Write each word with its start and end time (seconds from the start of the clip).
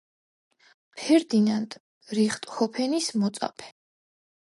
ფერდინანდ 1.01 1.75
რიხტჰოფენის 2.19 3.11
მოწაფე. 3.25 3.69